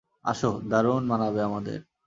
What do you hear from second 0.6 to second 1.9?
দারুণ মানাবে আমাদের।